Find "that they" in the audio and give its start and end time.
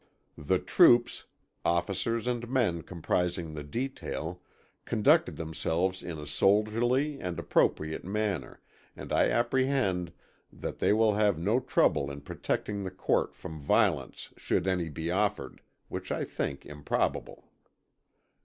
10.51-10.91